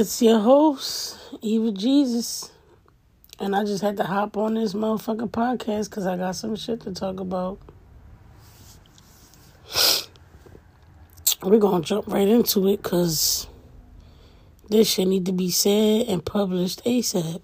[0.00, 2.50] It's your host, Eva Jesus.
[3.38, 6.80] And I just had to hop on this motherfucking podcast because I got some shit
[6.80, 7.58] to talk about.
[11.42, 13.46] We're going to jump right into it because
[14.70, 17.42] this shit need to be said and published ASAP.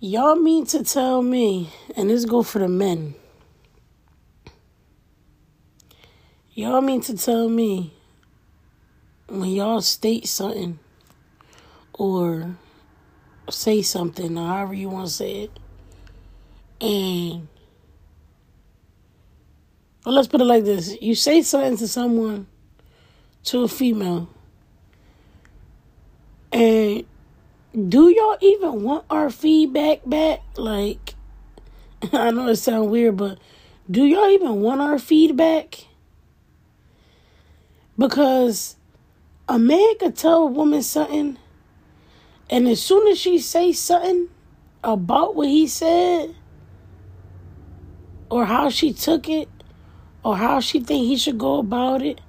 [0.00, 3.14] Y'all mean to tell me, and this go for the men.
[6.52, 7.94] Y'all mean to tell me
[9.32, 10.78] when y'all state something
[11.94, 12.54] or
[13.48, 15.58] say something, or however you want to say it,
[16.80, 17.48] and
[20.04, 22.46] well, let's put it like this: you say something to someone,
[23.44, 24.28] to a female,
[26.52, 27.06] and
[27.88, 30.40] do y'all even want our feedback back?
[30.56, 31.14] Like,
[32.12, 33.38] I know it sounds weird, but
[33.90, 35.86] do y'all even want our feedback?
[37.96, 38.76] Because
[39.48, 41.38] a man could tell a woman something,
[42.48, 44.28] and as soon as she say something
[44.84, 46.34] about what he said,
[48.30, 49.48] or how she took it,
[50.24, 52.20] or how she think he should go about it,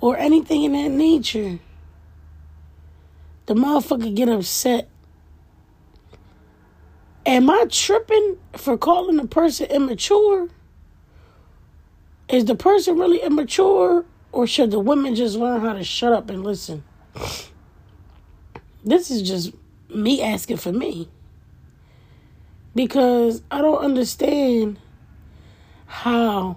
[0.00, 1.58] or anything in that nature,
[3.46, 4.88] the motherfucker get upset.
[7.24, 10.48] Am I tripping for calling a person immature?
[12.28, 16.30] Is the person really immature or should the women just learn how to shut up
[16.30, 16.82] and listen?
[18.84, 19.52] This is just
[19.88, 21.08] me asking for me.
[22.74, 24.78] Because I don't understand
[25.86, 26.56] how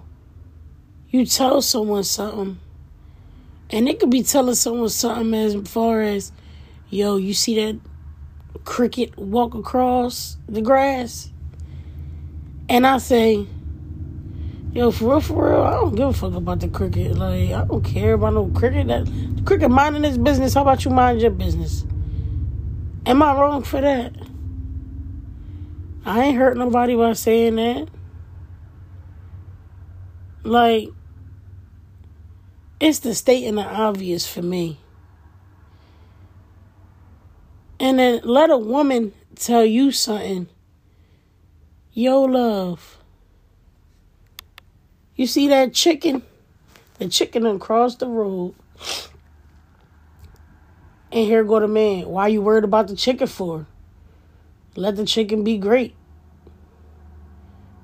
[1.10, 2.58] you tell someone something
[3.70, 6.30] and it could be telling someone something as far as,
[6.88, 7.80] yo, you see that
[8.64, 11.30] cricket walk across the grass?
[12.68, 13.46] And I say,
[14.76, 17.16] Yo, for real, for real, I don't give a fuck about the cricket.
[17.16, 18.88] Like, I don't care about no cricket.
[18.88, 20.52] That the cricket minding his business.
[20.52, 21.86] How about you mind your business?
[23.06, 24.14] Am I wrong for that?
[26.04, 27.88] I ain't hurt nobody by saying that.
[30.42, 30.90] Like,
[32.78, 34.78] it's the state and the obvious for me.
[37.80, 40.48] And then let a woman tell you something.
[41.94, 42.95] Yo, love.
[45.16, 46.22] You see that chicken?
[46.98, 48.54] The chicken done crossed the road.
[51.10, 52.06] And here go the man.
[52.06, 53.66] Why you worried about the chicken for?
[54.76, 55.94] Let the chicken be great.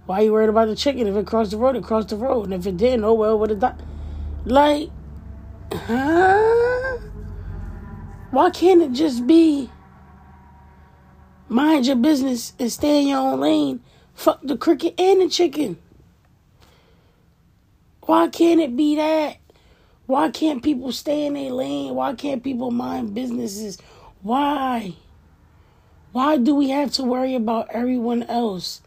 [0.04, 1.06] Why you worried about the chicken?
[1.06, 2.44] If it crossed the road, it crossed the road.
[2.44, 3.76] And if it didn't, oh well, would it die?
[4.44, 4.90] Like,
[5.72, 6.98] huh?
[8.30, 9.70] Why can't it just be
[11.48, 13.80] mind your business and stay in your own lane?
[14.14, 15.78] Fuck the cricket and the chicken.
[18.04, 19.36] Why can't it be that?
[20.06, 21.94] Why can't people stay in their lane?
[21.94, 23.78] Why can't people mind businesses?
[24.22, 24.94] Why?
[26.10, 28.82] Why do we have to worry about everyone else?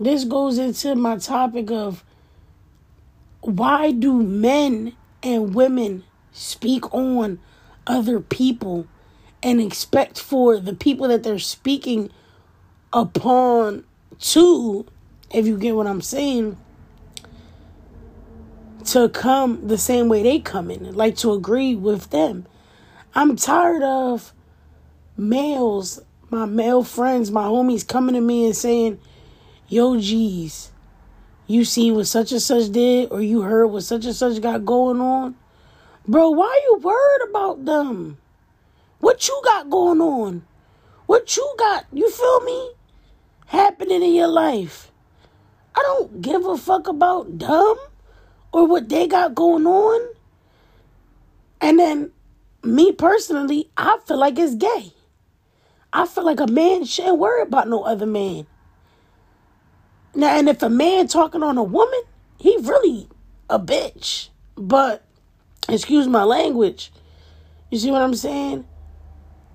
[0.00, 2.04] This goes into my topic of
[3.40, 7.40] why do men and women speak on
[7.86, 8.86] other people
[9.42, 12.10] and expect for the people that they're speaking
[12.92, 13.84] upon
[14.18, 14.86] to,
[15.32, 16.56] if you get what I'm saying,
[18.92, 22.46] to come the same way they come in, like to agree with them.
[23.14, 24.32] I'm tired of
[25.16, 26.00] males,
[26.30, 29.00] my male friends, my homies coming to me and saying,
[29.68, 30.72] Yo, geez,
[31.46, 34.64] you see what such and such did, or you heard what such and such got
[34.64, 35.34] going on?
[36.06, 38.16] Bro, why are you worried about them?
[39.00, 40.44] What you got going on?
[41.06, 42.72] What you got, you feel me?
[43.46, 44.90] Happening in your life.
[45.74, 47.76] I don't give a fuck about them
[48.52, 50.14] or what they got going on.
[51.60, 52.12] And then
[52.62, 54.92] me personally, I feel like it's gay.
[55.92, 58.46] I feel like a man shouldn't worry about no other man.
[60.14, 62.00] Now, and if a man talking on a woman,
[62.38, 63.08] he really
[63.48, 64.28] a bitch.
[64.56, 65.04] But
[65.68, 66.92] excuse my language.
[67.70, 68.66] You see what I'm saying?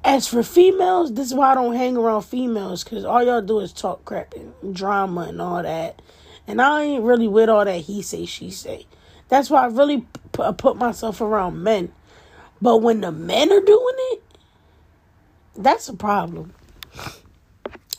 [0.03, 3.59] As for females, this is why I don't hang around females because all y'all do
[3.59, 6.01] is talk crap and drama and all that.
[6.47, 8.85] And I ain't really with all that he say, she say.
[9.29, 10.05] That's why I really
[10.37, 11.91] uh, put myself around men.
[12.61, 14.23] But when the men are doing it,
[15.55, 16.53] that's a problem.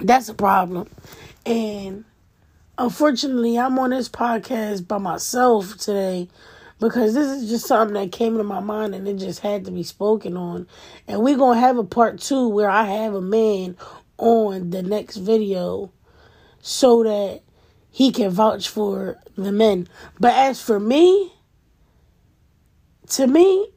[0.01, 0.89] That's a problem.
[1.47, 2.05] And
[2.79, 6.29] unfortunately, I'm on this podcast by myself today
[6.81, 9.71] because this is just something that came to my mind and it just had to
[9.71, 10.67] be spoken on.
[11.07, 13.77] And we're going to have a part two where I have a man
[14.19, 15.91] on the next video
[16.61, 17.43] so that
[17.95, 19.87] he can vouch for the men.
[20.19, 21.33] But as for me,
[23.11, 23.69] to me,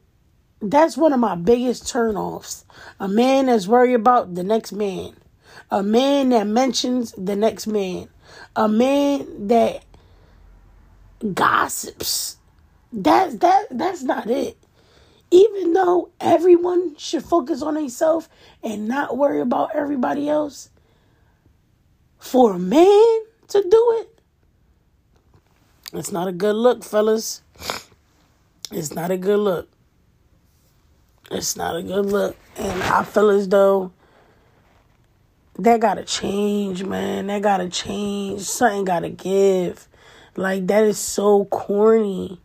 [0.60, 2.64] That's one of my biggest turnoffs.
[2.98, 5.14] A man that's worried about the next man.
[5.70, 8.08] A man that mentions the next man.
[8.56, 9.84] A man that
[11.34, 12.38] gossips.
[12.92, 14.56] That that that's not it.
[15.30, 18.28] Even though everyone should focus on themselves
[18.62, 20.70] and not worry about everybody else,
[22.18, 24.20] for a man to do it,
[25.92, 27.42] it's not a good look, fellas.
[28.70, 29.68] It's not a good look.
[31.30, 32.36] It's not a good look.
[32.56, 33.92] And I feel as though
[35.58, 37.26] that gotta change, man.
[37.28, 38.42] That gotta change.
[38.42, 39.88] Something gotta give.
[40.36, 42.40] Like, that is so corny.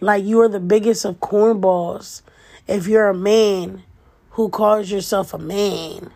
[0.00, 2.22] Like, you are the biggest of cornballs.
[2.66, 3.84] If you're a man
[4.30, 6.10] who calls yourself a man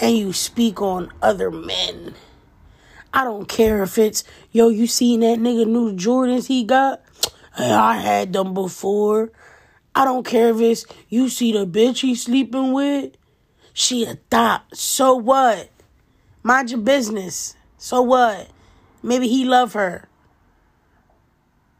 [0.00, 2.14] and you speak on other men.
[3.12, 7.02] I don't care if it's, yo, you seen that nigga new Jordans he got?
[7.58, 9.32] I had them before.
[9.94, 13.16] I don't care if it's, you see the bitch he sleeping with?
[13.72, 14.64] She a thought.
[14.72, 15.70] So what?
[16.42, 17.56] Mind your business.
[17.76, 18.48] So what?
[19.02, 20.08] Maybe he love her.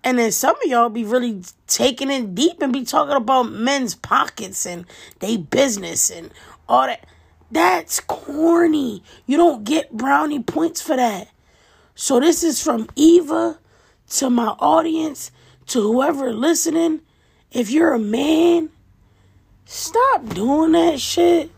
[0.03, 3.95] And then some of y'all be really taking it deep and be talking about men's
[3.95, 4.87] pockets and
[5.21, 6.31] they business and
[6.69, 7.07] all that.
[7.51, 9.03] That's corny.
[9.27, 11.29] You don't get brownie points for that.
[11.95, 13.59] So this is from Eva
[14.11, 15.33] to my audience,
[15.67, 17.01] to whoever listening.
[17.51, 18.71] If you're a man,
[19.65, 21.51] stop doing that shit.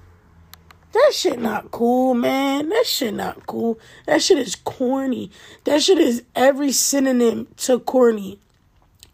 [0.92, 2.68] That shit not cool, man.
[2.68, 3.78] That shit not cool.
[4.06, 5.30] That shit is corny.
[5.64, 8.38] That shit is every synonym to corny.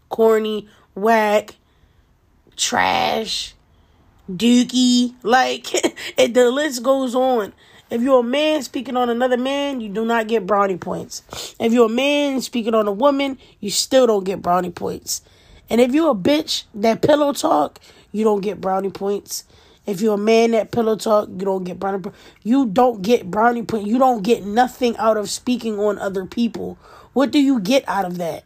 [0.08, 1.56] Corny, whack,
[2.56, 3.54] trash,
[4.30, 5.14] dookie.
[5.22, 5.72] Like,
[6.16, 7.52] it, the list goes on.
[7.90, 11.22] If you're a man speaking on another man, you do not get brownie points.
[11.58, 15.22] If you're a man speaking on a woman, you still don't get brownie points.
[15.70, 17.80] And if you're a bitch that pillow talk,
[18.12, 19.44] you don't get brownie points.
[19.86, 22.18] If you're a man that pillow talk, you don't get brownie points.
[22.42, 23.88] You don't get brownie points.
[23.88, 26.78] You don't get nothing out of speaking on other people.
[27.14, 28.44] What do you get out of that?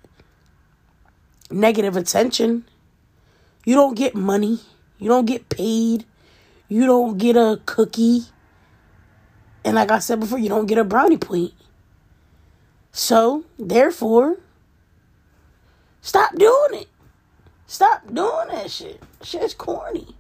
[1.51, 2.65] Negative attention.
[3.65, 4.61] You don't get money.
[5.03, 6.05] You don't get paid.
[6.69, 8.23] You don't get a cookie.
[9.65, 11.53] And like I said before, you don't get a brownie point.
[12.93, 14.39] So, therefore,
[16.03, 16.89] stop doing it.
[17.67, 19.03] Stop doing that shit.
[19.23, 20.15] Shit's corny.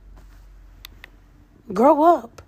[1.72, 2.42] Grow up.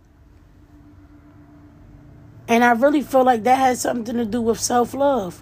[2.49, 5.41] And I really feel like that has something to do with self love.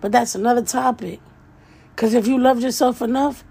[0.00, 1.20] But that's another topic.
[1.94, 3.44] Because if you loved yourself enough,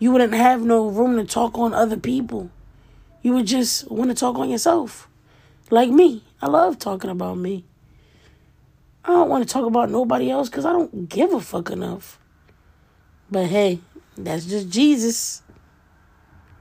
[0.00, 2.50] you wouldn't have no room to talk on other people.
[3.22, 5.06] You would just want to talk on yourself.
[5.70, 6.24] Like me.
[6.42, 7.64] I love talking about me.
[9.04, 12.18] I don't want to talk about nobody else because I don't give a fuck enough.
[13.30, 13.80] But hey,
[14.16, 15.42] that's just Jesus.